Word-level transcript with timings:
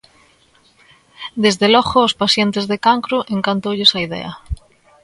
Desde 1.43 1.67
logo, 1.73 1.97
aos 1.99 2.17
pacientes 2.21 2.65
de 2.71 2.77
cancro 2.85 3.17
encantoulles 3.35 3.91
a 3.97 3.99
idea. 4.07 4.31